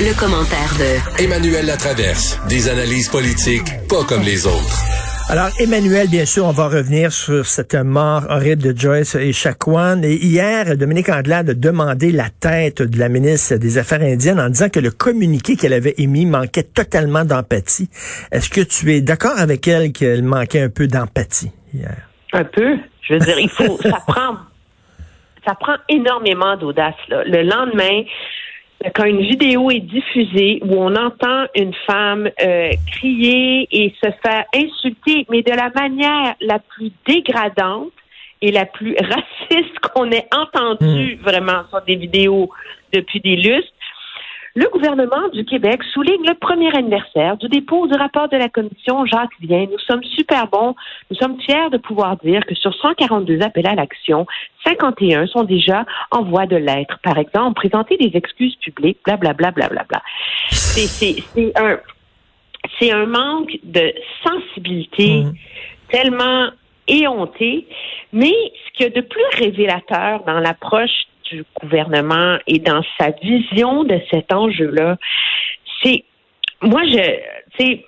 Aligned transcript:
Le 0.00 0.16
commentaire 0.16 0.70
de 0.78 1.24
Emmanuel 1.24 1.66
Latraverse. 1.66 2.38
Des 2.48 2.68
analyses 2.68 3.08
politiques 3.08 3.66
pas 3.88 4.04
comme 4.04 4.22
les 4.22 4.46
autres. 4.46 4.78
Alors, 5.28 5.48
Emmanuel, 5.58 6.06
bien 6.08 6.24
sûr, 6.24 6.44
on 6.44 6.52
va 6.52 6.68
revenir 6.68 7.10
sur 7.10 7.44
cette 7.44 7.74
mort 7.74 8.22
horrible 8.30 8.62
de 8.62 8.78
Joyce 8.78 9.16
et 9.16 9.32
Chacuan. 9.32 10.04
Et 10.04 10.14
hier, 10.14 10.76
Dominique 10.76 11.08
Anglade 11.08 11.50
a 11.50 11.54
demandé 11.54 12.12
la 12.12 12.30
tête 12.30 12.80
de 12.80 12.96
la 12.96 13.08
ministre 13.08 13.56
des 13.56 13.76
Affaires 13.76 14.02
indiennes 14.02 14.38
en 14.38 14.48
disant 14.50 14.68
que 14.68 14.78
le 14.78 14.92
communiqué 14.92 15.56
qu'elle 15.56 15.72
avait 15.72 15.94
émis 15.98 16.26
manquait 16.26 16.62
totalement 16.62 17.24
d'empathie. 17.24 17.90
Est-ce 18.30 18.50
que 18.50 18.60
tu 18.60 18.94
es 18.94 19.00
d'accord 19.00 19.36
avec 19.36 19.66
elle 19.66 19.90
qu'elle 19.90 20.22
manquait 20.22 20.62
un 20.62 20.70
peu 20.70 20.86
d'empathie 20.86 21.50
hier? 21.74 22.06
Un 22.32 22.44
peu. 22.44 22.76
Je 23.02 23.14
veux 23.14 23.18
dire, 23.18 23.40
il 23.40 23.50
faut, 23.50 23.80
ça 23.82 23.98
prend, 24.06 24.36
ça 25.44 25.56
prend 25.58 25.74
énormément 25.88 26.56
d'audace, 26.56 26.94
Le 27.08 27.42
lendemain, 27.42 28.04
quand 28.94 29.04
une 29.04 29.22
vidéo 29.22 29.70
est 29.70 29.80
diffusée 29.80 30.60
où 30.62 30.74
on 30.74 30.94
entend 30.94 31.46
une 31.54 31.74
femme 31.86 32.30
euh, 32.40 32.70
crier 32.86 33.66
et 33.72 33.92
se 34.02 34.10
faire 34.22 34.44
insulter, 34.54 35.26
mais 35.30 35.42
de 35.42 35.50
la 35.50 35.70
manière 35.70 36.34
la 36.40 36.60
plus 36.60 36.92
dégradante 37.06 37.92
et 38.40 38.52
la 38.52 38.66
plus 38.66 38.94
raciste 39.00 39.78
qu'on 39.80 40.10
ait 40.12 40.28
entendu 40.32 41.16
hmm. 41.16 41.22
vraiment 41.22 41.62
sur 41.70 41.82
des 41.82 41.96
vidéos 41.96 42.50
depuis 42.92 43.20
des 43.20 43.36
lustres, 43.36 43.72
le 44.58 44.68
gouvernement 44.70 45.28
du 45.32 45.44
Québec 45.44 45.84
souligne 45.94 46.26
le 46.26 46.34
premier 46.34 46.76
anniversaire 46.76 47.36
du 47.36 47.46
dépôt 47.46 47.86
du 47.86 47.94
rapport 47.94 48.28
de 48.28 48.36
la 48.36 48.48
commission 48.48 49.06
Jacques 49.06 49.38
Vien. 49.40 49.66
Nous 49.70 49.78
sommes 49.78 50.02
super 50.02 50.48
bons. 50.48 50.74
Nous 51.10 51.16
sommes 51.16 51.40
fiers 51.40 51.70
de 51.70 51.76
pouvoir 51.76 52.16
dire 52.16 52.44
que 52.44 52.56
sur 52.56 52.74
142 52.74 53.40
appels 53.42 53.68
à 53.68 53.76
l'action, 53.76 54.26
51 54.66 55.28
sont 55.28 55.44
déjà 55.44 55.86
en 56.10 56.24
voie 56.24 56.46
de 56.46 56.56
l'être. 56.56 56.98
Par 57.04 57.18
exemple, 57.18 57.54
présenter 57.54 57.96
des 57.98 58.16
excuses 58.16 58.56
publiques, 58.56 58.98
blablabla, 59.04 59.52
blablabla. 59.52 59.84
Bla, 59.84 59.84
bla, 59.84 60.00
bla. 60.00 60.02
C'est 60.50 61.56
un, 61.56 61.78
c'est 62.80 62.90
un 62.90 63.06
manque 63.06 63.56
de 63.62 63.94
sensibilité 64.26 65.22
mmh. 65.22 65.32
tellement 65.88 66.48
éhonté. 66.88 67.68
Mais 68.12 68.34
ce 68.66 68.72
qu'il 68.72 68.86
y 68.86 68.88
a 68.88 68.90
de 68.90 69.06
plus 69.06 69.24
révélateur 69.38 70.24
dans 70.24 70.40
l'approche 70.40 71.06
du 71.30 71.44
gouvernement 71.60 72.38
et 72.46 72.58
dans 72.58 72.82
sa 72.98 73.10
vision 73.10 73.84
de 73.84 74.00
cet 74.10 74.32
enjeu-là, 74.32 74.96
c'est 75.82 76.04
moi 76.62 76.82
je 76.84 76.96
tu 77.56 77.64
sais 77.64 77.84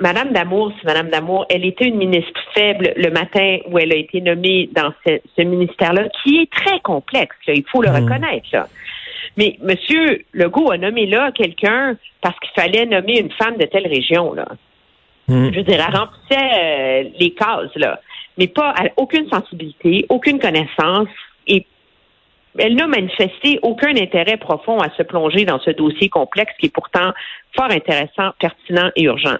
Madame 0.00 0.32
Damour, 0.32 0.72
c'est 0.76 0.86
Madame 0.86 1.08
Damour, 1.08 1.46
elle 1.48 1.64
était 1.64 1.86
une 1.86 1.96
ministre 1.96 2.40
faible 2.52 2.92
le 2.96 3.10
matin 3.10 3.58
où 3.68 3.78
elle 3.78 3.92
a 3.92 3.96
été 3.96 4.20
nommée 4.20 4.68
dans 4.74 4.92
ce, 5.06 5.42
ministère-là, 5.42 6.08
qui 6.22 6.38
est 6.38 6.50
très 6.50 6.80
complexe, 6.80 7.36
il 7.46 7.64
faut 7.70 7.80
le 7.80 7.90
mmh. 7.90 8.04
reconnaître. 8.04 8.46
Là. 8.52 8.66
Mais 9.36 9.56
Monsieur 9.62 10.24
Legault 10.32 10.72
a 10.72 10.78
nommé 10.78 11.06
là 11.06 11.30
quelqu'un 11.32 11.96
parce 12.20 12.36
qu'il 12.40 12.50
fallait 12.60 12.86
nommer 12.86 13.20
une 13.20 13.30
femme 13.32 13.56
de 13.56 13.66
telle 13.66 13.86
région. 13.86 14.34
Là. 14.34 14.46
Mmh. 15.28 15.50
Je 15.52 15.56
veux 15.56 15.62
dire, 15.62 15.80
elle 15.86 15.96
remplissait 15.96 16.50
euh, 16.60 17.10
les 17.18 17.30
cases, 17.30 17.74
là, 17.76 18.00
mais 18.36 18.48
pas 18.48 18.74
aucune 18.96 19.28
sensibilité, 19.28 20.06
aucune 20.08 20.40
connaissance 20.40 21.08
et 21.46 21.66
elle 22.58 22.74
n'a 22.76 22.86
manifesté 22.86 23.58
aucun 23.62 23.96
intérêt 23.96 24.36
profond 24.36 24.78
à 24.78 24.90
se 24.96 25.02
plonger 25.02 25.44
dans 25.44 25.58
ce 25.60 25.70
dossier 25.70 26.08
complexe 26.08 26.52
qui 26.58 26.66
est 26.66 26.72
pourtant 26.72 27.12
fort 27.56 27.70
intéressant, 27.70 28.30
pertinent 28.38 28.90
et 28.96 29.04
urgent. 29.04 29.36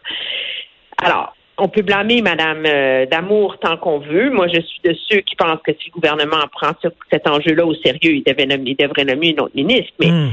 Alors, 1.03 1.35
on 1.59 1.69
peut 1.69 1.83
blâmer 1.83 2.21
Madame 2.21 2.65
euh, 2.67 3.07
Damour 3.07 3.59
tant 3.61 3.77
qu'on 3.77 4.01
veut. 4.01 4.31
Moi, 4.31 4.49
je 4.49 4.61
suis 4.61 4.81
de 4.85 4.97
ceux 5.09 5.21
qui 5.21 5.37
pensent 5.37 5.61
que 5.65 5.73
si 5.73 5.91
le 5.91 5.93
gouvernement 5.93 6.45
prend 6.51 6.73
cet 7.11 7.29
enjeu-là 7.29 7.65
au 7.65 7.75
sérieux, 7.75 8.17
il, 8.17 8.25
devait 8.25 8.47
nommer, 8.47 8.75
devrait 8.79 9.05
nommer 9.05 9.29
une 9.29 9.41
autre 9.41 9.55
ministre. 9.55 9.93
Mais 10.01 10.11
hmm. 10.11 10.31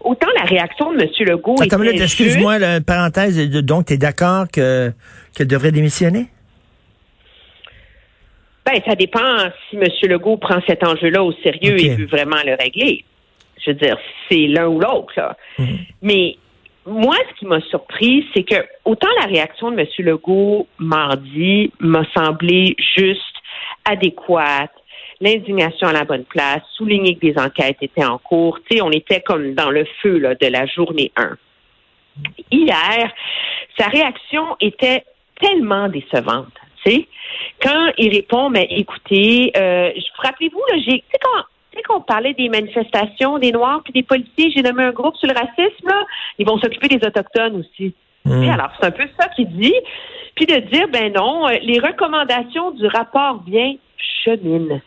autant 0.00 0.28
la 0.34 0.44
réaction 0.44 0.92
de 0.92 1.02
M. 1.02 1.08
Legault. 1.20 1.56
Attends, 1.60 1.82
excuse-moi, 1.82 2.56
parenthèse. 2.86 3.50
Donc, 3.62 3.86
tu 3.86 3.94
es 3.94 3.98
d'accord 3.98 4.46
que 4.50 4.92
qu'elle 5.34 5.48
devrait 5.48 5.72
démissionner? 5.72 6.26
Ben, 8.64 8.80
ça 8.86 8.94
dépend 8.94 9.50
si 9.68 9.76
M. 9.76 9.88
Legault 10.04 10.36
prend 10.36 10.60
cet 10.66 10.86
enjeu-là 10.86 11.22
au 11.22 11.32
sérieux 11.32 11.80
et 11.80 11.96
veut 11.96 12.06
vraiment 12.06 12.42
le 12.44 12.54
régler. 12.54 13.04
Je 13.64 13.70
veux 13.70 13.76
dire, 13.76 13.96
c'est 14.28 14.46
l'un 14.46 14.68
ou 14.68 14.80
l'autre. 14.80 15.36
Mhm. 15.58 15.78
Mais 16.02 16.36
moi, 16.86 17.16
ce 17.30 17.38
qui 17.38 17.46
m'a 17.46 17.60
surpris, 17.62 18.26
c'est 18.34 18.42
que 18.42 18.64
autant 18.84 19.08
la 19.20 19.26
réaction 19.26 19.70
de 19.70 19.80
M. 19.80 19.86
Legault 19.98 20.66
mardi 20.78 21.72
m'a 21.80 22.04
semblé 22.14 22.76
juste, 22.96 23.20
adéquate, 23.84 24.72
l'indignation 25.20 25.88
à 25.88 25.92
la 25.92 26.04
bonne 26.04 26.24
place, 26.24 26.62
souligner 26.76 27.14
que 27.14 27.20
des 27.20 27.38
enquêtes 27.38 27.78
étaient 27.80 28.04
en 28.04 28.18
cours. 28.18 28.58
Tu 28.68 28.76
sais, 28.76 28.82
on 28.82 28.90
était 28.90 29.20
comme 29.20 29.54
dans 29.54 29.70
le 29.70 29.86
feu 30.02 30.18
là, 30.18 30.34
de 30.34 30.46
la 30.46 30.66
journée 30.66 31.12
1. 31.16 31.36
Hier, 32.50 33.12
sa 33.78 33.86
réaction 33.86 34.56
était 34.60 35.04
tellement 35.40 35.88
décevante. 35.88 36.52
Quand 37.62 37.92
il 37.98 38.12
répond, 38.12 38.50
mais 38.50 38.66
écoutez, 38.70 39.52
euh, 39.56 39.90
rappelez-vous, 40.18 40.62
là, 40.70 40.76
j'ai, 40.78 40.98
tu 40.98 41.04
sais, 41.12 41.18
quand, 41.22 41.42
quand 41.86 41.96
on 41.98 42.00
parlait 42.00 42.34
des 42.34 42.48
manifestations 42.48 43.38
des 43.38 43.52
Noirs 43.52 43.80
puis 43.84 43.92
des 43.92 44.02
policiers, 44.02 44.52
j'ai 44.54 44.62
nommé 44.62 44.84
un 44.84 44.92
groupe 44.92 45.16
sur 45.16 45.28
le 45.28 45.34
racisme, 45.34 45.88
là, 45.88 46.04
ils 46.38 46.46
vont 46.46 46.58
s'occuper 46.58 46.88
des 46.88 47.06
Autochtones 47.06 47.60
aussi. 47.60 47.94
Hmm. 48.24 48.48
alors, 48.50 48.70
c'est 48.78 48.86
un 48.86 48.90
peu 48.92 49.04
ça 49.18 49.28
qu'il 49.28 49.48
dit. 49.48 49.74
Puis 50.36 50.46
de 50.46 50.56
dire, 50.70 50.88
ben 50.92 51.12
non, 51.12 51.48
euh, 51.48 51.56
les 51.62 51.78
recommandations 51.78 52.70
du 52.70 52.86
rapport 52.86 53.40
bien 53.40 53.74
cheminent. 54.24 54.80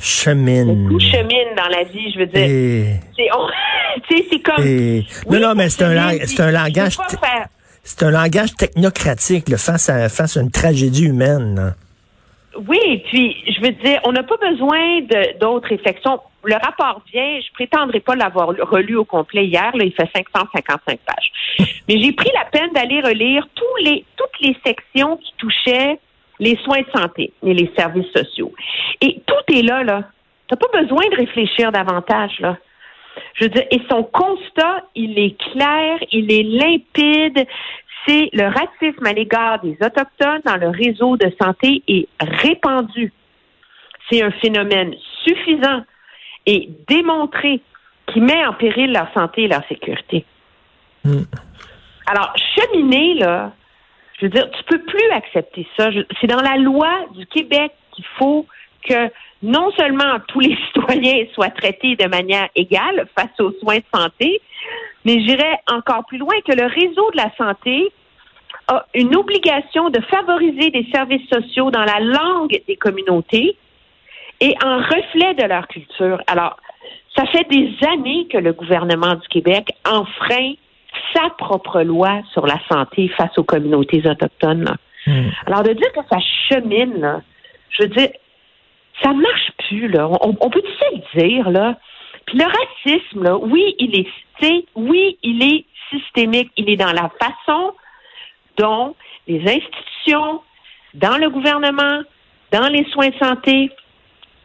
Chemine. 0.00 0.88
Tout 0.88 1.00
chemine 1.00 1.54
dans 1.56 1.68
la 1.68 1.84
vie, 1.84 2.12
je 2.12 2.18
veux 2.18 2.26
dire. 2.26 3.00
C'est 4.08 4.40
comme. 4.40 4.62
non, 5.30 5.40
non, 5.40 5.54
mais 5.54 5.70
c'est 5.70 5.84
un, 5.84 6.18
c'est 6.26 6.42
un 6.42 6.50
langage. 6.50 6.98
C'est 7.88 8.02
un 8.02 8.10
langage 8.10 8.52
technocratique 8.56 9.56
face, 9.56 9.88
à, 9.88 10.08
face 10.08 10.36
à 10.36 10.40
une 10.40 10.50
tragédie 10.50 11.04
humaine. 11.04 11.72
Oui, 12.68 13.04
puis 13.08 13.36
je 13.46 13.60
veux 13.60 13.70
dire, 13.70 14.00
on 14.04 14.10
n'a 14.10 14.24
pas 14.24 14.36
besoin 14.38 15.02
d'autres 15.40 15.68
réflexions. 15.68 16.18
Le 16.42 16.54
rapport 16.54 17.00
vient, 17.12 17.38
je 17.40 17.52
prétendrai 17.52 18.00
pas 18.00 18.16
l'avoir 18.16 18.48
relu 18.48 18.96
au 18.96 19.04
complet 19.04 19.46
hier, 19.46 19.70
là, 19.76 19.84
il 19.84 19.92
fait 19.92 20.08
555 20.16 20.98
pages. 20.98 21.32
Mais 21.88 22.00
j'ai 22.00 22.10
pris 22.10 22.30
la 22.34 22.44
peine 22.46 22.72
d'aller 22.72 23.00
relire 23.00 23.46
tous 23.54 23.84
les, 23.84 24.04
toutes 24.16 24.40
les 24.40 24.56
sections 24.66 25.16
qui 25.18 25.32
touchaient 25.38 26.00
les 26.40 26.56
soins 26.64 26.80
de 26.80 27.00
santé 27.00 27.32
et 27.44 27.54
les 27.54 27.70
services 27.78 28.10
sociaux. 28.12 28.52
Et 29.00 29.22
tout 29.26 29.54
est 29.54 29.62
là, 29.62 29.84
là. 29.84 30.02
T'as 30.48 30.56
pas 30.56 30.82
besoin 30.82 31.08
de 31.10 31.16
réfléchir 31.16 31.70
davantage, 31.70 32.40
là. 32.40 32.56
Je 33.34 33.44
veux 33.44 33.50
dire, 33.50 33.64
et 33.70 33.80
son 33.90 34.02
constat, 34.02 34.84
il 34.94 35.18
est 35.18 35.36
clair, 35.52 35.98
il 36.12 36.32
est 36.32 36.42
limpide. 36.42 37.46
C'est 38.06 38.30
le 38.32 38.46
racisme 38.46 39.04
à 39.04 39.12
l'égard 39.12 39.60
des 39.60 39.76
Autochtones 39.80 40.42
dans 40.44 40.56
le 40.56 40.68
réseau 40.68 41.16
de 41.16 41.32
santé 41.40 41.82
est 41.88 42.08
répandu. 42.20 43.12
C'est 44.10 44.22
un 44.22 44.30
phénomène 44.30 44.94
suffisant 45.24 45.82
et 46.46 46.68
démontré 46.88 47.60
qui 48.06 48.20
met 48.20 48.46
en 48.46 48.52
péril 48.52 48.92
leur 48.92 49.12
santé 49.12 49.42
et 49.42 49.48
leur 49.48 49.66
sécurité. 49.68 50.24
Hmm. 51.04 51.24
Alors, 52.06 52.32
cheminer, 52.54 53.14
là, 53.14 53.52
je 54.18 54.26
veux 54.26 54.30
dire, 54.30 54.48
tu 54.50 54.62
peux 54.64 54.82
plus 54.82 55.10
accepter 55.10 55.66
ça. 55.76 55.90
C'est 56.20 56.28
dans 56.28 56.40
la 56.40 56.56
loi 56.56 56.90
du 57.14 57.26
Québec 57.26 57.72
qu'il 57.92 58.04
faut 58.18 58.46
que 58.88 59.10
non 59.42 59.70
seulement 59.72 60.18
tous 60.28 60.40
les 60.40 60.56
citoyens 60.66 61.26
soient 61.34 61.50
traités 61.50 61.96
de 61.96 62.08
manière 62.08 62.48
égale 62.54 63.06
face 63.18 63.40
aux 63.40 63.52
soins 63.60 63.78
de 63.78 63.84
santé, 63.94 64.40
mais 65.04 65.20
j'irais 65.20 65.60
encore 65.70 66.04
plus 66.06 66.18
loin 66.18 66.34
que 66.46 66.52
le 66.52 66.66
réseau 66.66 67.10
de 67.12 67.16
la 67.16 67.30
santé 67.36 67.92
a 68.68 68.84
une 68.94 69.14
obligation 69.14 69.90
de 69.90 70.00
favoriser 70.02 70.70
des 70.70 70.86
services 70.92 71.28
sociaux 71.28 71.70
dans 71.70 71.84
la 71.84 72.00
langue 72.00 72.60
des 72.66 72.76
communautés 72.76 73.56
et 74.40 74.54
en 74.64 74.78
reflet 74.78 75.34
de 75.34 75.44
leur 75.44 75.68
culture. 75.68 76.20
Alors, 76.26 76.56
ça 77.16 77.24
fait 77.26 77.48
des 77.48 77.70
années 77.86 78.26
que 78.30 78.38
le 78.38 78.52
gouvernement 78.52 79.14
du 79.14 79.28
Québec 79.28 79.68
enfreint 79.88 80.54
sa 81.14 81.30
propre 81.30 81.82
loi 81.82 82.20
sur 82.32 82.46
la 82.46 82.58
santé 82.70 83.08
face 83.16 83.36
aux 83.38 83.44
communautés 83.44 84.02
autochtones. 84.06 84.76
Hmm. 85.06 85.28
Alors, 85.46 85.62
de 85.62 85.72
dire 85.72 85.92
que 85.92 86.00
ça 86.10 86.18
chemine, 86.48 87.22
je 87.70 87.84
veux 87.84 87.88
dire, 87.90 88.08
ça 89.02 89.12
marche 89.12 89.52
plus, 89.68 89.88
là. 89.88 90.08
On, 90.20 90.50
peut 90.50 90.62
tout 90.62 90.84
le 90.92 91.20
dire, 91.20 91.50
là? 91.50 91.76
Puis 92.26 92.38
le 92.38 92.44
racisme, 92.44 93.22
là, 93.22 93.36
oui, 93.36 93.74
il 93.78 93.98
est, 93.98 94.66
oui, 94.74 95.18
il 95.22 95.42
est 95.42 95.64
systémique. 95.90 96.50
Il 96.56 96.70
est 96.70 96.76
dans 96.76 96.92
la 96.92 97.10
façon 97.20 97.74
dont 98.58 98.96
les 99.28 99.40
institutions, 99.40 100.40
dans 100.94 101.18
le 101.18 101.30
gouvernement, 101.30 102.02
dans 102.52 102.68
les 102.68 102.84
soins 102.90 103.08
de 103.08 103.18
santé, 103.18 103.70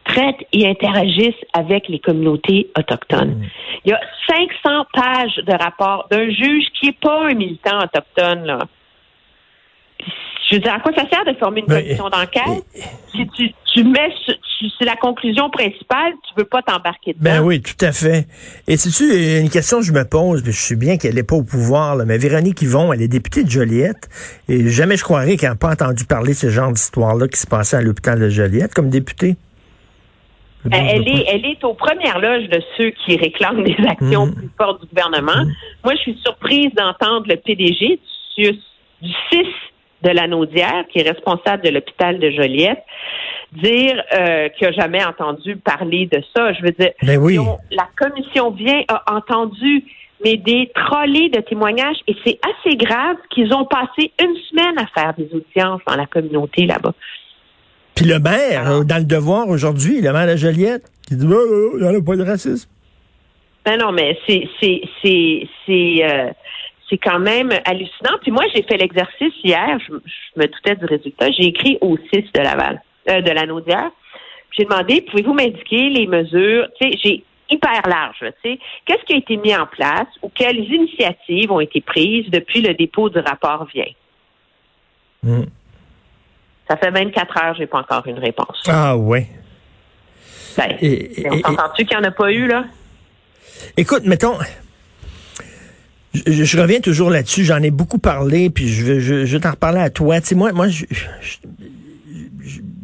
traitent 0.04 0.44
et 0.52 0.68
interagissent 0.68 1.44
avec 1.54 1.88
les 1.88 1.98
communautés 1.98 2.70
autochtones. 2.76 3.38
Mmh. 3.38 3.50
Il 3.84 3.90
y 3.90 3.94
a 3.94 4.00
500 4.28 4.86
pages 4.92 5.36
de 5.36 5.52
rapport 5.52 6.06
d'un 6.10 6.28
juge 6.30 6.66
qui 6.78 6.86
n'est 6.86 6.98
pas 7.00 7.26
un 7.28 7.34
militant 7.34 7.78
autochtone, 7.78 8.44
là. 8.44 8.58
Je 10.48 10.56
veux 10.56 10.60
dire, 10.60 10.74
à 10.74 10.80
quoi 10.80 10.92
ça 10.94 11.08
sert 11.08 11.24
de 11.24 11.38
former 11.38 11.60
une 11.60 11.66
commission 11.66 12.10
d'enquête 12.10 12.64
si 13.08 13.26
tu 13.28 13.50
tu 13.72 13.84
mets, 13.84 14.12
c'est 14.78 14.84
la 14.84 14.96
conclusion 14.96 15.48
principale, 15.50 16.12
tu 16.28 16.34
veux 16.36 16.44
pas 16.44 16.62
t'embarquer 16.62 17.14
dedans. 17.14 17.22
Ben 17.22 17.42
oui, 17.42 17.62
tout 17.62 17.82
à 17.84 17.92
fait. 17.92 18.26
Et 18.68 18.76
c'est-tu 18.76 19.40
une 19.40 19.50
question 19.50 19.78
que 19.78 19.84
je 19.84 19.92
me 19.92 20.04
pose, 20.04 20.42
puis 20.42 20.52
je 20.52 20.58
sais 20.58 20.76
bien 20.76 20.98
qu'elle 20.98 21.14
n'est 21.14 21.22
pas 21.22 21.36
au 21.36 21.42
pouvoir, 21.42 21.96
là, 21.96 22.04
mais 22.04 22.18
Véronique 22.18 22.60
Yvon, 22.62 22.92
elle 22.92 23.02
est 23.02 23.08
députée 23.08 23.44
de 23.44 23.50
Joliette, 23.50 24.08
et 24.48 24.68
jamais 24.68 24.96
je 24.96 25.04
croirais 25.04 25.36
qu'elle 25.36 25.50
n'a 25.50 25.56
pas 25.56 25.70
entendu 25.70 26.04
parler 26.04 26.32
de 26.32 26.38
ce 26.38 26.50
genre 26.50 26.72
d'histoire-là 26.72 27.28
qui 27.28 27.38
se 27.38 27.46
passait 27.46 27.76
à 27.76 27.82
l'hôpital 27.82 28.20
de 28.20 28.28
Joliette 28.28 28.74
comme 28.74 28.90
députée. 28.90 29.36
Elle 30.70 31.08
est, 31.08 31.24
elle 31.26 31.44
est 31.44 31.64
aux 31.64 31.74
premières 31.74 32.20
loges 32.20 32.48
de 32.48 32.62
ceux 32.76 32.90
qui 32.90 33.16
réclament 33.16 33.64
des 33.64 33.76
actions 33.88 34.26
mm. 34.26 34.34
plus 34.34 34.50
fortes 34.56 34.80
du 34.82 34.86
gouvernement. 34.86 35.44
Mm. 35.44 35.52
Moi, 35.84 35.94
je 35.96 36.00
suis 36.00 36.18
surprise 36.22 36.70
d'entendre 36.76 37.26
le 37.28 37.36
PDG 37.36 37.98
du, 38.36 38.52
du 39.02 39.10
6 39.32 39.38
de 40.02 40.10
la 40.10 40.26
Naudière, 40.28 40.84
qui 40.92 41.00
est 41.00 41.08
responsable 41.08 41.64
de 41.64 41.70
l'hôpital 41.70 42.18
de 42.18 42.30
Joliette, 42.30 42.82
dire 43.52 44.02
euh, 44.14 44.48
qu'il 44.50 44.68
n'a 44.68 44.72
jamais 44.72 45.04
entendu 45.04 45.56
parler 45.56 46.08
de 46.10 46.22
ça. 46.34 46.52
Je 46.52 46.62
veux 46.62 46.70
dire, 46.70 46.90
ben 47.02 47.18
oui. 47.18 47.38
la 47.70 47.88
commission 47.96 48.50
vient, 48.50 48.82
a 48.88 49.14
entendu 49.14 49.84
mais 50.24 50.36
des 50.36 50.70
trollés 50.74 51.30
de 51.30 51.40
témoignages 51.40 51.96
et 52.06 52.14
c'est 52.24 52.38
assez 52.42 52.76
grave 52.76 53.16
qu'ils 53.30 53.52
ont 53.52 53.64
passé 53.64 54.12
une 54.20 54.36
semaine 54.50 54.78
à 54.78 54.86
faire 54.86 55.14
des 55.14 55.28
audiences 55.34 55.80
dans 55.86 55.96
la 55.96 56.06
communauté 56.06 56.64
là-bas. 56.66 56.94
Puis 57.94 58.06
le 58.06 58.18
maire, 58.18 58.70
euh, 58.70 58.84
dans 58.84 58.98
le 58.98 59.04
devoir 59.04 59.48
aujourd'hui, 59.48 60.00
le 60.00 60.12
maire 60.12 60.26
de 60.26 60.36
Joliette, 60.36 60.84
qui 61.06 61.16
dit, 61.16 61.26
oh, 61.28 61.34
oh, 61.34 61.76
il 61.78 61.86
n'y 61.86 61.96
a 61.96 62.00
pas 62.00 62.16
de 62.16 62.22
racisme. 62.22 62.68
Ben 63.64 63.78
non, 63.78 63.92
mais 63.92 64.18
c'est, 64.26 64.48
c'est, 64.60 64.80
c'est, 65.02 65.48
c'est, 65.66 65.98
euh, 66.02 66.30
c'est 66.88 66.98
quand 66.98 67.18
même 67.18 67.50
hallucinant. 67.64 68.18
Puis 68.22 68.32
moi, 68.32 68.44
j'ai 68.54 68.62
fait 68.62 68.76
l'exercice 68.76 69.34
hier, 69.44 69.78
je, 69.86 69.92
me 70.40 70.46
doutais 70.46 70.76
du 70.76 70.84
résultat. 70.86 71.30
J'ai 71.30 71.46
écrit 71.46 71.78
au 71.80 71.96
6 72.12 72.24
de 72.34 72.40
Laval, 72.40 72.82
euh, 73.08 73.20
de 73.20 73.30
la 73.30 73.46
Naudière. 73.46 73.90
J'ai 74.56 74.64
demandé, 74.64 75.02
pouvez-vous 75.02 75.32
m'indiquer 75.32 75.88
les 75.88 76.06
mesures? 76.06 76.68
Tu 76.80 76.90
sais, 76.90 76.98
j'ai 77.02 77.24
hyper 77.50 77.82
large, 77.86 78.18
tu 78.20 78.50
sais. 78.50 78.58
Qu'est-ce 78.84 79.04
qui 79.04 79.14
a 79.14 79.16
été 79.16 79.36
mis 79.36 79.54
en 79.54 79.66
place 79.66 80.08
ou 80.22 80.30
quelles 80.34 80.58
initiatives 80.58 81.50
ont 81.50 81.60
été 81.60 81.80
prises 81.80 82.30
depuis 82.30 82.60
le 82.60 82.74
dépôt 82.74 83.08
du 83.08 83.18
rapport 83.18 83.66
vient? 83.72 83.84
Hmm. 85.22 85.44
Ça 86.68 86.76
fait 86.76 86.90
24 86.90 87.42
heures, 87.42 87.54
j'ai 87.56 87.66
pas 87.66 87.80
encore 87.80 88.06
une 88.06 88.18
réponse. 88.18 88.62
Ah 88.66 88.96
ouais. 88.96 89.26
Ben, 90.56 90.76
on 90.80 91.56
tu 91.76 91.84
qu'il 91.86 91.96
n'y 91.96 92.04
en 92.04 92.08
a 92.08 92.10
pas 92.10 92.30
eu, 92.30 92.46
là? 92.46 92.64
Écoute, 93.76 94.04
mettons, 94.04 94.36
je, 96.14 96.60
reviens 96.60 96.80
toujours 96.80 97.10
là-dessus. 97.10 97.44
J'en 97.44 97.62
ai 97.62 97.70
beaucoup 97.70 97.98
parlé, 97.98 98.50
puis 98.50 98.68
je 98.68 99.00
je, 99.00 99.24
je 99.24 99.38
t'en 99.38 99.52
reparler 99.52 99.80
à 99.80 99.90
toi. 99.90 100.20
Tu 100.20 100.28
sais, 100.28 100.34
moi, 100.34 100.52
moi, 100.52 100.68
je, 100.68 100.84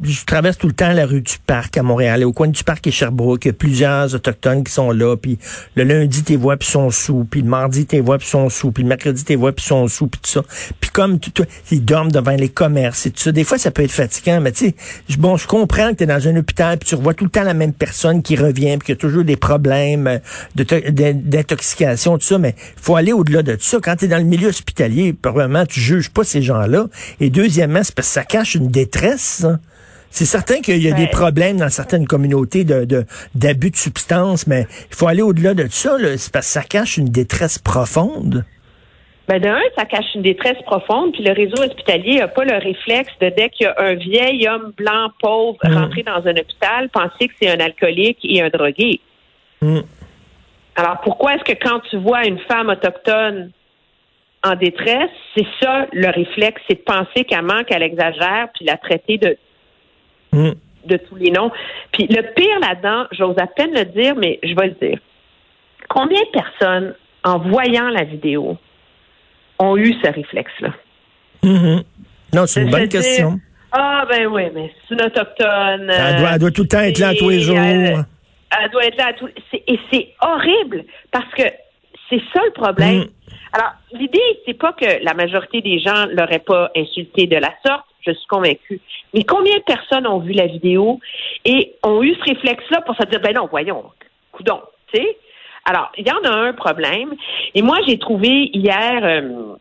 je 0.02 0.24
traverse 0.24 0.58
tout 0.58 0.66
le 0.66 0.72
temps 0.72 0.92
la 0.92 1.06
rue 1.06 1.22
du 1.22 1.34
Parc 1.46 1.76
à 1.76 1.82
Montréal, 1.82 2.24
au 2.24 2.32
coin 2.32 2.48
du 2.48 2.62
Parc 2.62 2.86
et 2.86 2.90
Sherbrooke, 2.90 3.44
il 3.44 3.48
y 3.48 3.50
a 3.50 3.54
plusieurs 3.54 4.14
autochtones 4.14 4.64
qui 4.64 4.72
sont 4.72 4.90
là, 4.90 5.16
puis 5.16 5.38
le 5.74 5.84
lundi, 5.84 6.22
tes 6.22 6.36
voix 6.36 6.56
puis 6.56 6.68
sont 6.68 6.90
sous, 6.90 7.26
puis 7.28 7.42
le 7.42 7.48
mardi, 7.48 7.86
tes 7.86 8.00
voix 8.00 8.18
puis 8.18 8.26
sont 8.26 8.48
sous, 8.48 8.70
puis 8.70 8.82
le 8.82 8.88
mercredi, 8.88 9.24
tes 9.24 9.36
voix 9.36 9.52
puis 9.52 9.64
sont 9.64 9.88
sous, 9.88 10.06
puis 10.06 10.20
tout 10.22 10.30
ça. 10.30 10.42
Puis 10.80 10.90
comme 10.90 11.18
tout, 11.18 11.32
ils 11.70 11.84
dorment 11.84 12.12
devant 12.12 12.36
les 12.36 12.48
commerces 12.48 13.06
et 13.06 13.10
tout 13.10 13.20
ça. 13.20 13.32
Des 13.32 13.44
fois, 13.44 13.58
ça 13.58 13.70
peut 13.70 13.82
être 13.82 13.92
fatigant, 13.92 14.40
mais 14.40 14.52
tu 14.52 14.68
sais, 14.68 15.16
bon, 15.18 15.36
je 15.36 15.46
comprends 15.46 15.90
que 15.90 15.96
tu 15.96 16.04
es 16.04 16.06
dans 16.06 16.28
un 16.28 16.36
hôpital, 16.36 16.78
puis 16.78 16.88
tu 16.88 16.94
revois 16.94 17.14
tout 17.14 17.24
le 17.24 17.30
temps 17.30 17.42
la 17.44 17.54
même 17.54 17.72
personne 17.72 18.22
qui 18.22 18.36
revient, 18.36 18.76
puis 18.78 18.92
y 18.92 18.96
a 18.96 18.96
toujours 18.96 19.24
des 19.24 19.36
problèmes 19.36 20.06
euh, 20.06 20.18
d'intoxication, 20.54 22.18
tout 22.18 22.26
ça, 22.26 22.38
mais 22.38 22.54
faut 22.76 22.96
aller 22.96 23.12
au-delà 23.12 23.42
de 23.42 23.54
tout 23.54 23.64
ça. 23.64 23.78
Quand 23.82 23.96
tu 23.96 24.04
es 24.04 24.08
dans 24.08 24.18
le 24.18 24.24
milieu 24.24 24.48
hospitalier, 24.48 25.12
probablement, 25.12 25.66
tu 25.66 25.80
juges 25.80 26.10
pas 26.10 26.24
ces 26.24 26.42
gens-là. 26.42 26.86
Et 27.20 27.30
deuxièmement, 27.30 27.82
c'est 27.82 27.94
parce 27.94 28.08
que 28.08 28.14
ça 28.14 28.24
cache 28.24 28.54
une 28.54 28.68
détresse, 28.68 29.46
c'est 30.10 30.24
certain 30.24 30.60
qu'il 30.60 30.82
y 30.82 30.90
a 30.90 30.94
des 30.94 31.06
problèmes 31.06 31.58
dans 31.58 31.68
certaines 31.68 32.06
communautés 32.06 32.64
de 32.64 33.04
d'abus 33.34 33.70
de, 33.70 33.76
substances, 33.76 34.46
mais 34.46 34.66
il 34.90 34.94
faut 34.94 35.06
aller 35.06 35.22
au-delà 35.22 35.54
de 35.54 35.66
ça. 35.68 35.96
C'est 36.16 36.32
parce 36.32 36.46
que 36.46 36.52
ça 36.52 36.62
cache 36.62 36.96
une 36.96 37.08
détresse 37.08 37.58
profonde. 37.58 38.44
Ben 39.28 39.40
d'un, 39.40 39.60
ça 39.76 39.84
cache 39.84 40.06
une 40.14 40.22
détresse 40.22 40.56
profonde, 40.64 41.12
puis 41.12 41.22
le 41.22 41.32
réseau 41.32 41.62
hospitalier 41.62 42.18
n'a 42.18 42.28
pas 42.28 42.44
le 42.44 42.56
réflexe 42.56 43.12
de 43.20 43.28
dès 43.28 43.50
qu'il 43.50 43.66
y 43.66 43.68
a 43.68 43.74
un 43.76 43.94
vieil 43.94 44.48
homme 44.48 44.72
blanc 44.74 45.10
pauvre 45.20 45.58
mm. 45.62 45.74
rentré 45.74 46.02
dans 46.02 46.26
un 46.26 46.34
hôpital, 46.34 46.88
penser 46.88 47.28
que 47.28 47.34
c'est 47.40 47.50
un 47.50 47.60
alcoolique 47.60 48.20
et 48.22 48.40
un 48.40 48.48
drogué. 48.48 49.00
Mm. 49.60 49.80
Alors 50.76 51.00
pourquoi 51.02 51.34
est-ce 51.34 51.44
que 51.44 51.58
quand 51.62 51.80
tu 51.90 51.98
vois 51.98 52.24
une 52.24 52.38
femme 52.38 52.70
autochtone 52.70 53.50
en 54.44 54.54
détresse, 54.54 55.10
c'est 55.36 55.46
ça 55.60 55.86
le 55.92 56.08
réflexe, 56.08 56.62
c'est 56.66 56.76
de 56.76 56.84
penser 56.84 57.24
qu'elle 57.24 57.42
manque, 57.42 57.66
qu'elle 57.66 57.82
exagère, 57.82 58.48
puis 58.54 58.64
la 58.64 58.78
traiter 58.78 59.18
de 59.18 59.36
Mm. 60.32 60.50
de 60.84 60.96
tous 60.96 61.16
les 61.16 61.30
noms. 61.30 61.50
Puis 61.92 62.06
le 62.06 62.22
pire 62.34 62.60
là-dedans, 62.60 63.06
j'ose 63.12 63.36
à 63.38 63.46
peine 63.46 63.72
le 63.72 63.84
dire, 63.84 64.14
mais 64.16 64.38
je 64.42 64.54
vais 64.54 64.68
le 64.68 64.88
dire. 64.88 64.98
Combien 65.88 66.20
de 66.20 66.30
personnes, 66.30 66.94
en 67.24 67.38
voyant 67.38 67.88
la 67.88 68.04
vidéo, 68.04 68.56
ont 69.58 69.76
eu 69.76 69.94
ce 70.02 70.10
réflexe-là? 70.10 70.70
Mm-hmm. 71.42 71.82
Non, 72.34 72.46
c'est 72.46 72.62
une 72.62 72.70
bonne 72.70 72.88
question. 72.88 73.40
Ah, 73.72 74.04
ben 74.08 74.26
oui, 74.26 74.42
mais 74.54 74.72
c'est 74.88 74.94
une 74.94 75.02
autochtone. 75.02 75.90
Elle 75.90 76.38
doit, 76.38 76.50
tout 76.50 76.62
le 76.62 76.68
temps 76.68 76.80
être 76.80 76.98
là 76.98 77.14
tous 77.14 77.28
les 77.28 77.40
jours. 77.40 77.56
Elle, 77.58 78.04
doit 78.72 78.84
être 78.84 78.96
là 78.96 79.12
tous 79.18 79.30
Et 79.66 79.78
c'est 79.92 80.08
horrible 80.22 80.84
parce 81.10 81.32
que 81.34 81.42
c'est 82.08 82.22
ça 82.32 82.40
le 82.44 82.52
problème. 82.52 83.00
Mm. 83.00 83.08
Alors, 83.52 83.72
l'idée, 83.92 84.20
c'est 84.46 84.58
pas 84.58 84.72
que 84.72 85.02
la 85.02 85.14
majorité 85.14 85.60
des 85.60 85.78
gens 85.80 86.06
l'auraient 86.12 86.38
pas 86.38 86.70
insulté 86.76 87.26
de 87.26 87.36
la 87.36 87.52
sorte, 87.66 87.84
je 88.06 88.12
suis 88.12 88.26
convaincue. 88.26 88.80
Mais 89.14 89.24
combien 89.24 89.56
de 89.56 89.62
personnes 89.62 90.06
ont 90.06 90.18
vu 90.18 90.32
la 90.32 90.46
vidéo 90.46 91.00
et 91.44 91.74
ont 91.82 92.02
eu 92.02 92.14
ce 92.14 92.30
réflexe-là 92.30 92.82
pour 92.82 92.96
se 92.96 93.04
dire, 93.06 93.20
ben 93.20 93.34
non, 93.34 93.48
voyons, 93.50 93.84
coudon, 94.32 94.60
tu 94.92 95.00
sais? 95.00 95.16
Alors, 95.64 95.92
il 95.98 96.06
y 96.06 96.10
en 96.10 96.22
a 96.30 96.34
un 96.34 96.52
problème. 96.54 97.14
Et 97.54 97.62
moi, 97.62 97.76
j'ai 97.86 97.98
trouvé 97.98 98.50
hier, 98.54 99.00
euh, 99.02 99.54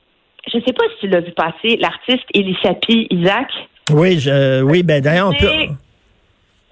je 0.49 0.57
ne 0.57 0.63
sais 0.63 0.73
pas 0.73 0.83
si 0.93 0.99
tu 1.01 1.07
l'as 1.07 1.19
vu 1.19 1.31
passer, 1.31 1.77
l'artiste 1.77 2.25
Elisapi 2.33 3.07
Isaac. 3.09 3.51
Oui, 3.91 4.19
je, 4.19 4.61
oui, 4.61 4.83
ben 4.83 5.01
d'ailleurs, 5.01 5.29
on 5.29 5.33
peut... 5.33 5.73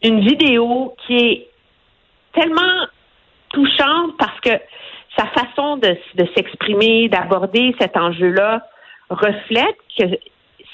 Une 0.04 0.22
vidéo 0.22 0.96
qui 1.06 1.18
est 1.18 1.48
tellement 2.34 2.86
touchante 3.50 4.12
parce 4.20 4.40
que 4.42 4.52
sa 5.18 5.26
façon 5.28 5.78
de, 5.78 5.98
de 6.16 6.28
s'exprimer, 6.36 7.08
d'aborder 7.10 7.76
cet 7.80 7.98
enjeu-là 7.98 8.62
reflète 9.10 9.78
que 9.98 10.06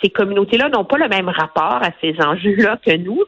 ces 0.01 0.09
communautés-là 0.09 0.69
n'ont 0.69 0.85
pas 0.85 0.97
le 0.97 1.07
même 1.07 1.29
rapport 1.29 1.79
à 1.81 1.91
ces 2.01 2.15
enjeux-là 2.19 2.79
que 2.85 2.95
nous. 2.97 3.21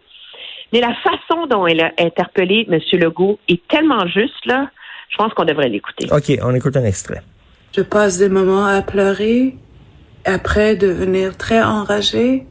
Mais 0.71 0.81
la 0.81 0.93
façon 0.95 1.45
dont 1.47 1.67
elle 1.67 1.81
a 1.81 1.91
interpellé 1.99 2.67
M. 2.69 2.79
Legault 2.93 3.39
est 3.47 3.65
tellement 3.67 4.07
juste, 4.07 4.45
là, 4.45 4.69
je 5.09 5.17
pense 5.17 5.33
qu'on 5.33 5.45
devrait 5.45 5.69
l'écouter. 5.69 6.07
OK, 6.11 6.31
on 6.41 6.55
écoute 6.55 6.75
un 6.75 6.83
extrait. 6.83 7.21
Je 7.75 7.81
passe 7.81 8.17
des 8.17 8.29
moments 8.29 8.65
à 8.65 8.81
pleurer, 8.81 9.55
après 10.25 10.75
devenir 10.75 11.37
très 11.37 11.61
enragée, 11.61 12.45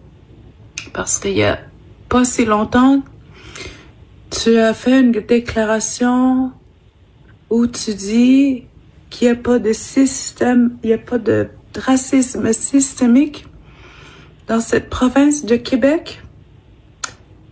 parce 0.92 1.18
qu'il 1.18 1.36
y 1.36 1.44
a 1.44 1.58
pas 2.08 2.24
si 2.24 2.44
longtemps, 2.44 3.02
tu 4.30 4.56
as 4.56 4.74
fait 4.74 5.00
une 5.00 5.12
déclaration 5.12 6.52
où 7.50 7.66
tu 7.66 7.94
dis 7.94 8.64
qu'il 9.10 9.28
n'y 9.28 9.32
a 9.32 9.36
pas 9.36 9.58
de 9.58 9.72
système, 9.72 10.76
il 10.82 10.88
n'y 10.88 10.94
a 10.94 10.98
pas 10.98 11.18
de 11.18 11.48
racisme 11.76 12.52
systémique 12.52 13.46
dans 14.46 14.60
cette 14.60 14.90
province 14.90 15.44
de 15.44 15.56
Québec. 15.56 16.20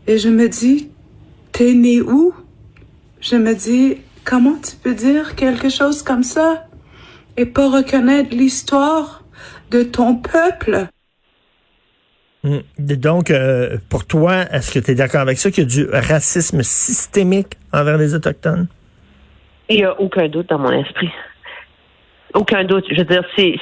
Et 0.07 0.19
je 0.19 0.29
me 0.29 0.49
dis, 0.49 0.91
t'es 1.53 1.75
né 1.75 2.01
où? 2.01 2.35
Je 3.21 3.37
me 3.37 3.55
dis, 3.55 3.99
comment 4.25 4.57
tu 4.57 4.77
peux 4.77 4.95
dire 4.95 5.37
quelque 5.37 5.69
chose 5.69 6.03
comme 6.03 6.23
ça 6.23 6.67
et 7.37 7.47
pas 7.47 7.71
reconnaître 7.71 8.35
l'histoire 8.35 9.25
de 9.71 9.83
ton 9.83 10.17
peuple? 10.17 10.87
Hmm. 12.43 12.61
Donc, 12.79 13.31
euh, 13.31 13.77
pour 13.89 14.07
toi, 14.07 14.47
est-ce 14.51 14.73
que 14.73 14.79
tu 14.79 14.93
es 14.93 14.95
d'accord 14.95 15.21
avec 15.21 15.39
ça 15.39 15.51
qu'il 15.51 15.65
y 15.65 15.67
a 15.67 15.69
du 15.69 15.87
racisme 15.91 16.63
systémique 16.63 17.59
envers 17.73 17.99
les 17.99 18.15
Autochtones? 18.15 18.67
Il 19.69 19.77
n'y 19.77 19.85
a 19.85 20.01
aucun 20.01 20.29
doute 20.29 20.49
dans 20.49 20.59
mon 20.59 20.73
esprit. 20.73 21.11
Aucun 22.35 22.65
doute. 22.65 22.85
Je 22.91 22.97
veux 22.97 23.05
dire, 23.05 23.25
c'est, 23.37 23.57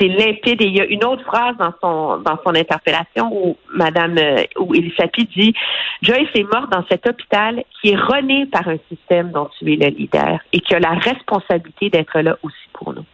limpide. 0.00 0.62
Et 0.62 0.66
il 0.66 0.76
y 0.76 0.80
a 0.80 0.86
une 0.86 1.04
autre 1.04 1.24
phrase 1.24 1.56
dans 1.58 1.72
son, 1.82 2.18
dans 2.18 2.38
son 2.44 2.54
interpellation 2.54 3.30
où 3.32 3.56
Madame, 3.74 4.16
euh, 4.18 4.42
où 4.58 4.74
Elisabeth 4.74 5.28
dit, 5.36 5.54
Joyce 6.02 6.28
est 6.34 6.50
morte 6.52 6.70
dans 6.70 6.84
cet 6.90 7.06
hôpital 7.08 7.62
qui 7.80 7.90
est 7.90 7.96
rené 7.96 8.46
par 8.46 8.66
un 8.68 8.78
système 8.88 9.32
dont 9.32 9.50
tu 9.58 9.72
es 9.72 9.76
le 9.76 9.96
leader 9.96 10.38
et 10.52 10.60
qui 10.60 10.74
a 10.74 10.78
la 10.78 10.92
responsabilité 10.92 11.90
d'être 11.90 12.20
là 12.20 12.36
aussi 12.42 12.56
pour 12.72 12.94
nous. 12.94 13.04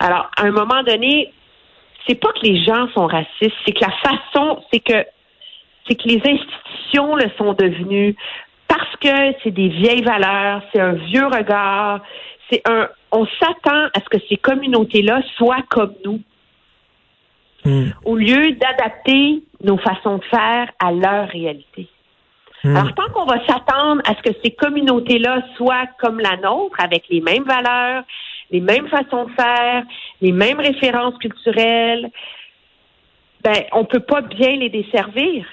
Alors, 0.00 0.30
à 0.36 0.42
un 0.42 0.50
moment 0.50 0.82
donné, 0.82 1.32
c'est 2.06 2.16
pas 2.16 2.32
que 2.32 2.46
les 2.46 2.62
gens 2.64 2.88
sont 2.94 3.06
racistes, 3.06 3.54
c'est 3.66 3.72
que 3.72 3.84
la 3.84 3.92
façon, 4.02 4.62
c'est 4.72 4.80
que, 4.80 5.04
c'est 5.86 5.94
que 5.94 6.08
les 6.08 6.20
institutions 6.24 7.16
le 7.16 7.30
sont 7.36 7.52
devenues 7.54 8.16
parce 8.68 8.96
que 8.96 9.34
c'est 9.42 9.50
des 9.50 9.68
vieilles 9.68 10.02
valeurs, 10.02 10.62
c'est 10.72 10.80
un 10.80 10.92
vieux 10.92 11.26
regard, 11.26 12.00
c'est 12.50 12.62
un, 12.66 12.88
on 13.12 13.26
s'attend 13.26 13.86
à 13.94 14.00
ce 14.00 14.08
que 14.08 14.22
ces 14.28 14.36
communautés-là 14.36 15.22
soient 15.36 15.62
comme 15.68 15.94
nous. 16.04 16.20
Hmm. 17.64 17.90
au 18.04 18.14
lieu 18.14 18.52
d'adapter 18.52 19.42
nos 19.64 19.78
façons 19.78 20.18
de 20.18 20.24
faire 20.24 20.70
à 20.78 20.92
leur 20.92 21.28
réalité. 21.28 21.88
Hmm. 22.62 22.76
Alors, 22.76 22.94
tant 22.94 23.08
qu'on 23.12 23.24
va 23.24 23.44
s'attendre 23.46 24.00
à 24.06 24.14
ce 24.14 24.22
que 24.22 24.36
ces 24.44 24.52
communautés-là 24.52 25.42
soient 25.56 25.86
comme 25.98 26.20
la 26.20 26.36
nôtre, 26.36 26.76
avec 26.78 27.08
les 27.10 27.20
mêmes 27.20 27.42
valeurs, 27.42 28.04
les 28.52 28.60
mêmes 28.60 28.86
façons 28.88 29.24
de 29.24 29.32
faire, 29.32 29.82
les 30.20 30.30
mêmes 30.30 30.60
références 30.60 31.18
culturelles, 31.18 32.10
ben, 33.42 33.64
on 33.72 33.84
peut 33.84 34.00
pas 34.00 34.20
bien 34.20 34.56
les 34.56 34.70
desservir. 34.70 35.44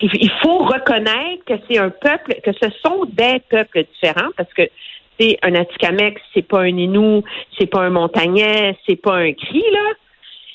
Il 0.00 0.10
il 0.14 0.30
faut 0.42 0.58
reconnaître 0.58 1.44
que 1.44 1.54
c'est 1.68 1.78
un 1.78 1.90
peuple, 1.90 2.36
que 2.42 2.52
ce 2.52 2.70
sont 2.82 3.04
des 3.04 3.40
peuples 3.50 3.84
différents, 3.84 4.30
parce 4.36 4.52
que 4.54 4.62
c'est 5.18 5.38
un 5.42 5.54
Atikamekw, 5.54 6.18
c'est 6.34 6.46
pas 6.46 6.60
un 6.60 6.76
Inou, 6.76 7.22
c'est 7.58 7.66
pas 7.66 7.80
un 7.80 7.90
Montagnais, 7.90 8.76
c'est 8.86 9.00
pas 9.00 9.16
un 9.16 9.32
Cri, 9.32 9.62
là. 9.72 9.92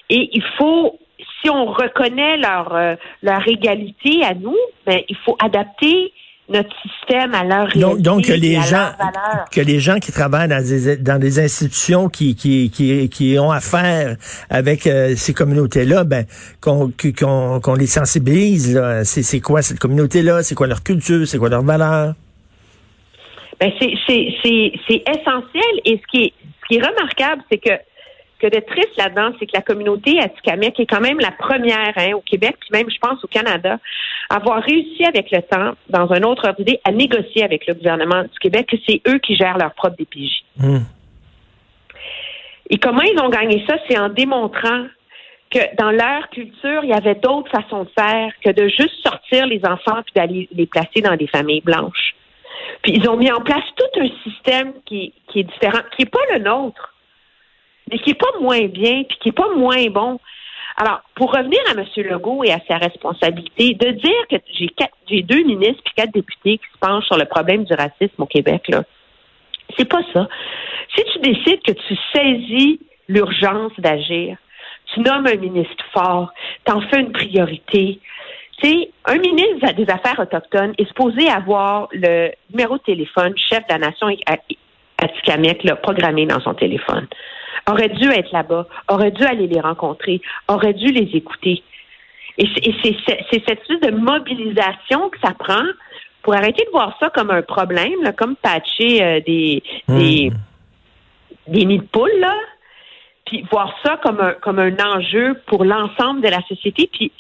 Et 0.10 0.30
il 0.32 0.44
faut, 0.58 1.00
si 1.42 1.50
on 1.50 1.66
reconnaît 1.66 2.38
leur, 2.38 2.76
euh, 2.76 2.96
leur 3.22 3.48
égalité 3.48 4.24
à 4.24 4.34
nous, 4.34 4.58
ben, 4.86 5.00
il 5.08 5.16
faut 5.26 5.38
adapter 5.44 6.14
notre 6.50 6.70
système 6.82 7.34
à 7.34 7.44
leur 7.44 7.68
réalité. 7.68 7.80
Donc, 7.80 8.02
donc 8.02 8.26
que 8.26 8.34
les 8.34 8.56
gens 8.56 8.78
leurs 8.78 8.98
valeurs. 8.98 9.46
que 9.52 9.62
les 9.62 9.80
gens 9.80 10.00
qui 10.00 10.12
travaillent 10.12 10.50
dans 10.50 10.62
des 10.62 10.98
dans 10.98 11.20
des 11.20 11.40
institutions 11.40 12.10
qui 12.10 12.36
qui 12.36 12.70
qui, 12.70 13.10
qui 13.10 13.40
ont 13.40 13.52
affaire 13.52 14.18
avec 14.50 14.86
euh, 14.86 15.16
ces 15.16 15.34
communautés 15.34 15.86
là, 15.86 16.04
ben 16.04 16.26
qu'on 16.60 16.92
qu'on 17.18 17.62
qu'on 17.62 17.76
les 17.76 17.88
sensibilise. 17.88 18.76
là. 18.76 19.06
C'est 19.06 19.24
c'est 19.24 19.40
quoi 19.40 19.62
cette 19.62 19.80
communauté 19.80 20.22
là 20.22 20.44
C'est 20.44 20.56
quoi 20.56 20.68
leur 20.68 20.84
culture? 20.84 21.26
C'est 21.26 21.38
quoi 21.38 21.50
leur 21.50 21.64
valeur? 21.64 22.08
Ben, 22.08 22.16
c'est, 23.80 23.94
c'est, 24.44 25.04
essentiel. 25.10 25.82
Et 25.86 26.00
ce 26.02 26.08
qui 26.08 26.24
est, 26.26 26.34
ce 26.62 26.68
qui 26.68 26.76
est 26.76 26.86
remarquable, 26.86 27.44
c'est 27.52 27.58
que, 27.58 27.72
que 28.40 28.48
de 28.48 28.60
triste 28.62 28.98
là-dedans, 28.98 29.32
c'est 29.40 29.46
que 29.46 29.52
la 29.54 29.62
communauté 29.62 30.20
Atikamekw 30.20 30.82
est 30.82 30.86
quand 30.86 31.02
même 31.02 31.20
la 31.20 31.32
première 31.32 31.94
hein, 31.96 32.14
au 32.14 32.22
Québec, 32.22 32.56
puis 32.60 32.70
même, 32.72 32.90
je 32.90 32.98
pense, 33.00 33.24
au 33.24 33.28
Canada, 33.28 33.80
à 34.30 34.36
avoir 34.36 34.62
réussi 34.64 35.06
avec 35.06 35.32
le 35.32 35.42
temps, 35.42 35.74
dans 35.90 36.12
un 36.12 36.22
autre 36.24 36.48
ordre 36.48 36.58
d'idée, 36.58 36.80
à 36.84 36.92
négocier 36.92 37.44
avec 37.44 37.68
le 37.68 37.74
gouvernement 37.74 38.24
du 38.24 38.40
Québec 38.40 38.68
que 38.68 38.78
c'est 38.88 39.02
eux 39.08 39.20
qui 39.20 39.36
gèrent 39.36 39.58
leur 39.58 39.74
propre 39.74 39.98
DPJ. 39.98 40.44
Hmm. 40.58 40.84
Et 42.70 42.78
comment 42.78 43.02
ils 43.02 43.20
ont 43.20 43.30
gagné 43.30 43.64
ça? 43.68 43.78
C'est 43.88 43.98
en 44.00 44.10
démontrant 44.10 44.86
que 45.52 45.76
dans 45.78 45.92
leur 45.92 46.30
culture, 46.30 46.84
il 46.84 46.90
y 46.90 46.94
avait 46.94 47.16
d'autres 47.16 47.52
façons 47.52 47.84
de 47.84 47.90
faire 47.96 48.32
que 48.44 48.50
de 48.50 48.68
juste 48.68 48.96
sortir 49.04 49.46
les 49.46 49.62
enfants 49.64 50.02
puis 50.04 50.14
d'aller 50.16 50.50
les 50.52 50.66
placer 50.66 51.02
dans 51.02 51.16
des 51.16 51.28
familles 51.28 51.62
blanches. 51.62 52.16
Puis 52.84 52.94
ils 52.98 53.10
ont 53.10 53.18
mis 53.18 53.32
en 53.32 53.42
place 53.42 53.64
tout 53.76 54.00
un 54.02 54.10
système 54.24 54.74
qui, 54.86 55.14
est 55.36 55.44
différent, 55.44 55.82
qui 55.96 56.04
n'est 56.04 56.10
pas 56.10 56.20
le 56.34 56.40
nôtre, 56.40 56.94
mais 57.90 57.98
qui 58.00 58.10
n'est 58.10 58.16
pas 58.16 58.40
moins 58.40 58.66
bien, 58.68 59.04
puis 59.04 59.18
qui 59.20 59.30
n'est 59.30 59.34
pas 59.34 59.50
moins 59.56 59.86
bon. 59.88 60.20
Alors, 60.76 61.02
pour 61.16 61.32
revenir 61.32 61.60
à 61.70 61.72
M. 61.72 61.86
Legault 62.10 62.44
et 62.44 62.52
à 62.52 62.60
sa 62.68 62.78
responsabilité, 62.78 63.74
de 63.74 63.92
dire 63.92 64.28
que 64.30 64.36
j'ai 64.54 64.68
quatre, 64.70 64.96
j'ai 65.10 65.22
deux 65.22 65.44
ministres 65.44 65.82
puis 65.86 65.94
quatre 65.96 66.14
députés 66.14 66.58
qui 66.58 66.66
se 66.74 66.80
penchent 66.80 67.06
sur 67.06 67.18
le 67.18 67.26
problème 67.26 67.64
du 67.64 67.74
racisme 67.74 68.22
au 68.22 68.26
Québec, 68.26 68.64
là, 68.68 68.84
c'est 69.78 69.88
pas 69.88 70.02
ça. 70.14 70.28
Si 70.96 71.04
tu 71.06 71.20
décides 71.20 71.62
que 71.64 71.72
tu 71.72 71.98
saisis 72.14 72.80
l'urgence 73.08 73.72
d'agir, 73.78 74.38
tu 74.94 75.00
nommes 75.00 75.28
un 75.28 75.36
ministre 75.36 75.84
fort, 75.94 76.32
t'en 76.66 76.82
fais 76.82 77.00
une 77.00 77.12
priorité. 77.12 78.00
C'est 78.62 78.92
un 79.06 79.18
ministre 79.18 79.74
des 79.74 79.90
Affaires 79.90 80.20
autochtones 80.20 80.74
est 80.78 80.88
supposé 80.88 81.28
avoir 81.28 81.88
le 81.92 82.32
numéro 82.52 82.78
de 82.78 82.84
téléphone 82.84 83.34
chef 83.38 83.60
de 83.68 83.74
la 83.74 83.80
nation 83.80 84.08
Atikamekw 84.98 85.66
là, 85.68 85.76
programmé 85.76 86.26
dans 86.26 86.40
son 86.40 86.54
téléphone. 86.54 87.08
Aurait 87.70 87.90
dû 87.90 88.10
être 88.10 88.32
là-bas, 88.32 88.68
aurait 88.90 89.12
dû 89.12 89.24
aller 89.24 89.48
les 89.48 89.60
rencontrer, 89.60 90.22
aurait 90.48 90.74
dû 90.74 90.88
les 90.88 91.10
écouter. 91.18 91.64
Et 92.38 92.48
c'est 92.54 92.68
et 92.68 92.76
c'est- 92.84 92.98
c'est- 93.06 93.26
c'est 93.32 93.44
cette 93.48 93.62
espèce 93.62 93.92
de 93.92 93.96
mobilisation 93.98 95.10
que 95.10 95.20
ça 95.24 95.34
prend 95.38 95.64
pour 96.22 96.34
arrêter 96.36 96.64
de 96.66 96.72
voir 96.72 96.96
ça 97.00 97.10
comme 97.10 97.32
un 97.32 97.42
problème, 97.42 98.02
là, 98.04 98.12
comme 98.14 98.36
patcher 98.36 99.04
euh, 99.04 99.20
des, 99.26 99.62
des, 99.88 100.32
des 101.48 101.66
nids 101.66 101.80
de 101.80 101.84
poules, 101.84 102.20
là, 102.20 102.34
puis 103.26 103.46
voir 103.52 103.74
ça 103.84 103.98
comme 104.04 104.20
un, 104.22 104.34
comme 104.34 104.60
un 104.60 104.76
enjeu 104.80 105.40
pour 105.48 105.64
l'ensemble 105.66 106.22
de 106.22 106.30
la 106.30 106.42
société. 106.48 106.90
Puis 106.92 107.12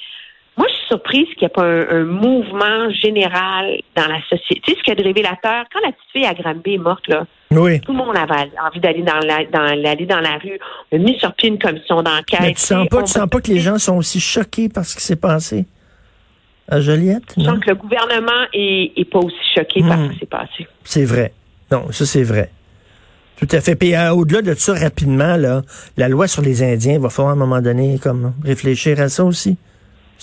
moi, 0.57 0.67
je 0.69 0.73
suis 0.75 0.87
surprise 0.87 1.25
qu'il 1.37 1.39
n'y 1.41 1.45
ait 1.45 1.49
pas 1.49 1.63
un, 1.63 2.01
un 2.01 2.03
mouvement 2.05 2.89
général 2.91 3.79
dans 3.95 4.07
la 4.07 4.21
société. 4.29 4.61
Tu 4.65 4.71
sais, 4.73 4.77
ce 4.77 4.83
qui 4.83 4.91
est 4.91 4.95
de 4.95 5.03
révélateur, 5.03 5.65
quand 5.73 5.79
la 5.83 5.91
petite 5.91 6.11
fille 6.11 6.25
à 6.25 6.33
Granby 6.35 6.75
est 6.75 6.77
morte, 6.77 7.07
là, 7.07 7.25
Oui. 7.51 7.81
tout 7.81 7.91
le 7.91 7.97
monde 7.97 8.15
avait 8.15 8.51
envie 8.63 8.79
d'aller 8.79 9.01
dans 9.01 9.19
la, 9.19 9.45
dans, 9.45 10.21
la 10.21 10.37
rue. 10.37 10.59
On 10.91 10.97
a 10.97 10.99
mis 10.99 11.17
sur 11.17 11.33
pied 11.33 11.49
une 11.49 11.57
commission 11.59 12.03
d'enquête. 12.03 12.39
Mais 12.41 12.53
tu 12.53 12.61
sens 12.61 12.87
pas 12.87 13.01
tu 13.03 13.11
sens 13.11 13.27
pas 13.29 13.41
que 13.41 13.51
les 13.51 13.59
gens 13.59 13.77
sont 13.79 13.97
aussi 13.97 14.19
choqués 14.19 14.69
par 14.69 14.85
ce 14.85 14.95
qui 14.95 15.01
s'est 15.03 15.15
passé 15.15 15.65
à 16.67 16.79
Joliette 16.79 17.33
Je 17.35 17.43
sens 17.43 17.59
que 17.59 17.69
le 17.71 17.75
gouvernement 17.75 18.45
est, 18.53 18.91
est 18.95 19.05
pas 19.09 19.19
aussi 19.19 19.35
choqué 19.55 19.81
par 19.81 19.97
Hmm. 19.97 20.07
ce 20.09 20.13
qui 20.13 20.19
s'est 20.19 20.25
passé. 20.27 20.67
C'est 20.83 21.05
vrai. 21.05 21.33
Non, 21.71 21.91
ça 21.91 22.05
c'est 22.05 22.23
vrai. 22.23 22.51
Tout 23.37 23.47
à 23.51 23.59
fait. 23.59 23.75
Puis 23.75 23.95
euh, 23.95 24.13
au-delà 24.13 24.41
de 24.43 24.53
ça, 24.53 24.73
rapidement, 24.73 25.35
là, 25.35 25.61
la 25.97 26.07
loi 26.07 26.27
sur 26.27 26.41
les 26.43 26.61
Indiens, 26.63 26.93
il 26.93 26.99
va 26.99 27.09
falloir 27.09 27.31
à 27.31 27.35
un 27.35 27.39
moment 27.39 27.61
donné 27.61 27.97
comme 28.01 28.33
réfléchir 28.45 29.01
à 29.01 29.09
ça 29.09 29.25
aussi. 29.25 29.57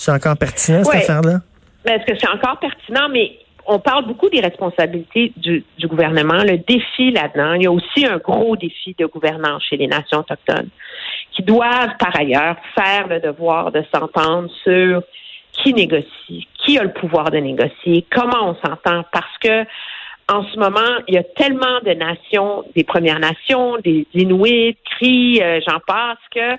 C'est 0.01 0.11
encore 0.11 0.35
pertinent, 0.35 0.83
cette 0.83 0.93
Ouais. 0.95 1.01
affaire-là? 1.01 1.41
Mais 1.85 1.91
Est-ce 1.93 2.05
que 2.11 2.17
c'est 2.19 2.27
encore 2.29 2.57
pertinent? 2.59 3.07
Mais 3.09 3.37
on 3.67 3.77
parle 3.77 4.05
beaucoup 4.07 4.29
des 4.29 4.39
responsabilités 4.39 5.31
du, 5.37 5.63
du 5.77 5.87
gouvernement. 5.87 6.41
Le 6.43 6.57
défi 6.57 7.11
là-dedans, 7.11 7.53
il 7.53 7.63
y 7.63 7.67
a 7.67 7.71
aussi 7.71 8.05
un 8.07 8.17
gros 8.17 8.55
défi 8.55 8.95
de 8.97 9.05
gouvernance 9.05 9.63
chez 9.69 9.77
les 9.77 9.85
nations 9.85 10.17
autochtones 10.19 10.69
qui 11.33 11.43
doivent, 11.43 11.95
par 11.99 12.19
ailleurs, 12.19 12.55
faire 12.73 13.07
le 13.09 13.19
devoir 13.19 13.71
de 13.71 13.83
s'entendre 13.93 14.49
sur 14.63 15.03
qui 15.53 15.71
négocie, 15.75 16.47
qui 16.65 16.79
a 16.79 16.83
le 16.83 16.93
pouvoir 16.93 17.29
de 17.29 17.37
négocier, 17.37 18.03
comment 18.11 18.49
on 18.49 18.55
s'entend, 18.55 19.03
parce 19.11 19.37
que 19.39 19.65
en 20.33 20.43
ce 20.51 20.57
moment, 20.57 20.97
il 21.07 21.13
y 21.13 21.17
a 21.19 21.23
tellement 21.23 21.79
de 21.85 21.91
nations, 21.93 22.63
des 22.75 22.83
Premières 22.85 23.19
Nations, 23.19 23.77
des 23.83 24.07
Inuits, 24.15 24.77
Cris, 24.97 25.41
euh, 25.43 25.59
j'en 25.67 25.79
passe, 25.85 26.17
que 26.33 26.57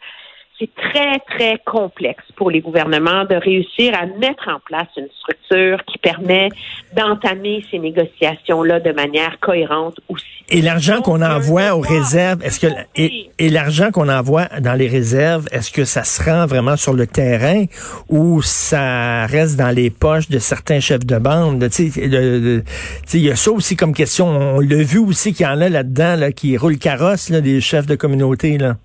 c'est 0.63 0.71
très, 0.75 1.19
très 1.37 1.59
complexe 1.65 2.25
pour 2.37 2.51
les 2.51 2.61
gouvernements 2.61 3.25
de 3.25 3.35
réussir 3.35 3.95
à 3.95 4.07
mettre 4.07 4.49
en 4.49 4.61
place 4.65 4.89
une 4.97 5.09
structure 5.19 5.85
qui 5.87 5.99
permet 5.99 6.49
d'entamer 6.95 7.65
ces 7.71 7.79
négociations-là 7.79 8.81
de 8.81 8.93
manière 8.93 9.39
cohérente 9.41 9.99
aussi. 10.09 10.25
Et 10.49 10.63
l'argent 10.63 11.01
qu'on 11.01 11.19
Donc, 11.19 11.29
envoie 11.31 11.75
aux 11.75 11.81
réserves, 11.81 12.45
est-ce 12.45 12.61
que 12.61 12.67
et, 12.95 13.31
et 13.39 13.49
l'argent 13.49 13.91
qu'on 13.91 14.09
envoie 14.09 14.47
dans 14.61 14.75
les 14.75 14.87
réserves, 14.87 15.47
est-ce 15.53 15.71
que 15.71 15.85
ça 15.85 16.05
se 16.05 16.23
rend 16.23 16.47
vraiment 16.47 16.77
sur 16.77 16.93
le 16.93 17.07
terrain 17.07 17.65
ou 18.09 18.43
ça 18.43 19.27
reste 19.27 19.59
dans 19.59 19.75
les 19.75 19.91
poches 19.91 20.29
de 20.29 20.39
certains 20.39 20.81
chefs 20.81 21.07
de 21.07 21.19
bande? 21.19 21.69
Il 21.79 23.21
y 23.21 23.31
a 23.31 23.37
ça 23.37 23.51
aussi 23.51 23.77
comme 23.77 23.95
question. 23.95 24.27
On 24.27 24.61
l'a 24.61 24.83
vu 24.83 24.99
aussi 24.99 25.33
qu'il 25.33 25.47
y 25.47 25.49
en 25.49 25.61
a 25.61 25.69
là-dedans 25.69 26.17
là, 26.17 26.33
qui 26.33 26.57
roulent 26.57 26.79
carrosse, 26.79 27.31
là, 27.31 27.41
des 27.41 27.61
chefs 27.61 27.87
de 27.87 27.97
communauté 27.97 28.59
là. 28.59 28.77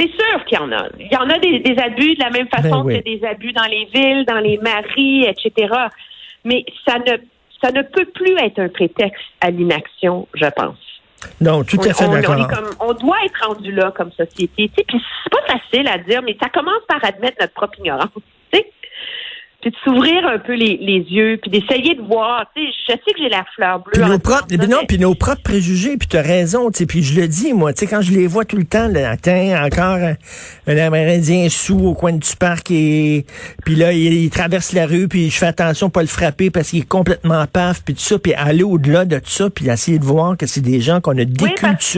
C'est 0.00 0.08
sûr 0.10 0.44
qu'il 0.46 0.58
y 0.58 0.60
en 0.62 0.72
a. 0.72 0.86
Il 0.98 1.12
y 1.12 1.16
en 1.16 1.28
a 1.28 1.38
des, 1.38 1.58
des 1.60 1.78
abus 1.78 2.14
de 2.14 2.20
la 2.20 2.30
même 2.30 2.48
façon 2.48 2.80
Ben 2.80 2.82
oui. 2.84 2.98
que 2.98 3.04
des 3.04 3.24
abus 3.26 3.52
dans 3.52 3.66
les 3.66 3.84
villes, 3.94 4.24
dans 4.26 4.38
les 4.38 4.56
maris, 4.58 5.24
etc. 5.26 5.74
Mais 6.44 6.64
ça 6.88 6.98
ne, 6.98 7.18
ça 7.62 7.70
ne 7.70 7.82
peut 7.82 8.06
plus 8.06 8.34
être 8.38 8.58
un 8.60 8.68
prétexte 8.70 9.22
à 9.42 9.50
l'inaction, 9.50 10.26
je 10.34 10.46
pense. 10.56 10.78
Non, 11.38 11.62
tout 11.64 11.76
à 11.82 11.88
On- 11.90 11.92
fait 11.92 12.04
on, 12.06 12.08
on 12.08 12.12
d'accord. 12.14 12.48
comme- 12.48 12.88
on 12.88 12.92
doit 12.94 13.18
être 13.26 13.46
rendu 13.46 13.72
là 13.72 13.92
comme 13.94 14.10
société. 14.12 14.70
Puis 14.74 14.84
c'est 14.86 15.30
pas 15.30 15.52
facile 15.58 15.86
à 15.88 15.98
dire, 15.98 16.22
mais 16.22 16.34
ça 16.42 16.48
commence 16.48 16.80
par 16.88 17.04
admettre 17.04 17.36
notre 17.40 17.52
propre 17.52 17.78
ignorance. 17.78 18.08
Tu? 19.62 19.70
Puis 19.70 19.70
de 19.70 19.76
s'ouvrir 19.84 20.26
un 20.26 20.38
peu 20.38 20.54
les, 20.54 20.78
les 20.80 21.04
yeux, 21.10 21.38
puis 21.40 21.50
d'essayer 21.50 21.94
de 21.94 22.02
voir. 22.02 22.46
Tu 22.56 22.62
sais, 22.64 22.72
je 22.88 22.92
sais 22.92 23.12
que 23.12 23.22
j'ai 23.22 23.28
la 23.28 23.44
fleur 23.54 23.80
bleue. 23.80 23.92
Puis 23.92 24.02
nos 24.02 24.18
propres, 24.18 24.46
ça, 24.50 24.66
non, 24.66 24.78
mais- 24.80 24.86
puis 24.86 24.98
nos 24.98 25.14
propres 25.14 25.42
préjugés, 25.42 25.96
puis 25.96 26.08
t'as 26.08 26.22
raison, 26.22 26.70
tu 26.70 26.78
sais, 26.78 26.86
puis 26.86 27.02
je 27.02 27.20
le 27.20 27.28
dis, 27.28 27.52
moi, 27.52 27.72
tu 27.72 27.80
sais, 27.80 27.86
quand 27.86 28.00
je 28.00 28.12
les 28.12 28.26
vois 28.26 28.44
tout 28.44 28.56
le 28.56 28.64
temps, 28.64 28.88
là, 28.88 29.16
tiens, 29.16 29.62
encore 29.64 29.96
un, 29.96 30.14
un 30.66 30.76
Amérindien 30.78 31.48
sous 31.48 31.78
au 31.78 31.94
coin 31.94 32.12
du 32.12 32.36
parc, 32.38 32.70
et 32.70 33.26
puis 33.64 33.74
là, 33.76 33.92
il, 33.92 34.12
il 34.12 34.30
traverse 34.30 34.72
la 34.72 34.86
rue, 34.86 35.08
puis 35.08 35.30
je 35.30 35.36
fais 35.38 35.46
attention 35.46 35.90
pas 35.90 36.00
le 36.02 36.08
frapper 36.08 36.50
parce 36.50 36.70
qu'il 36.70 36.80
est 36.80 36.88
complètement 36.88 37.44
paf, 37.46 37.82
puis 37.84 37.94
tout 37.94 38.00
ça, 38.00 38.18
puis 38.18 38.32
aller 38.34 38.62
au-delà 38.62 39.04
de 39.04 39.18
tout 39.18 39.30
ça, 39.30 39.50
puis 39.50 39.68
essayer 39.68 39.98
de 39.98 40.04
voir 40.04 40.36
que 40.36 40.46
c'est 40.46 40.60
des 40.62 40.80
gens 40.80 41.00
qu'on 41.00 41.12
a 41.18 41.22
Oui, 41.22 41.54
parce 41.60 41.92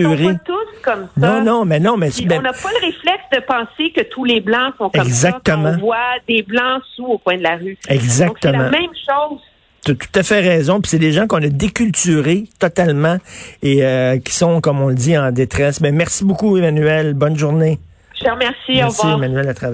comme 0.82 1.08
ça. 1.18 1.26
non, 1.26 1.42
non, 1.42 1.64
mais 1.64 1.80
non, 1.80 1.96
mais 1.96 2.10
Puis 2.10 2.26
ben, 2.26 2.38
on 2.40 2.42
n'a 2.42 2.52
pas 2.52 2.68
le 2.80 2.86
réflexe 2.86 3.24
de 3.32 3.40
penser 3.40 3.92
que 3.94 4.02
tous 4.02 4.24
les 4.24 4.40
blancs 4.40 4.74
sont 4.78 4.90
comme 4.90 5.06
Exactement. 5.06 5.64
ça. 5.64 5.70
quand 5.72 5.78
On 5.78 5.86
voit 5.86 5.96
des 6.28 6.42
blancs 6.42 6.82
sous 6.94 7.04
au 7.06 7.18
coin 7.18 7.36
de 7.36 7.42
la 7.42 7.56
rue. 7.56 7.78
Exactement. 7.88 8.28
Donc 8.28 8.38
c'est 8.42 8.52
la 8.52 8.70
même 8.70 8.90
chose. 9.30 9.40
Tu 9.84 9.90
as 9.92 9.94
tout 9.94 10.08
à 10.14 10.22
fait 10.22 10.40
raison. 10.40 10.80
Puis 10.80 10.90
c'est 10.90 10.98
des 10.98 11.12
gens 11.12 11.26
qu'on 11.26 11.42
a 11.42 11.48
déculturés 11.48 12.44
totalement 12.60 13.16
et 13.62 13.84
euh, 13.84 14.18
qui 14.18 14.32
sont, 14.32 14.60
comme 14.60 14.80
on 14.80 14.88
le 14.88 14.94
dit, 14.94 15.16
en 15.18 15.32
détresse. 15.32 15.80
Mais 15.80 15.90
merci 15.92 16.24
beaucoup, 16.24 16.56
Emmanuel. 16.56 17.14
Bonne 17.14 17.36
journée. 17.36 17.78
Je 18.16 18.24
te 18.24 18.30
remercie. 18.30 18.54
au 18.68 18.74
Merci, 18.74 19.00
revoir. 19.00 19.18
Emmanuel, 19.18 19.48
à 19.48 19.54
travers. 19.54 19.70